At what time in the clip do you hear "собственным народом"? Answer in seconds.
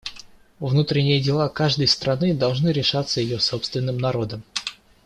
3.39-4.41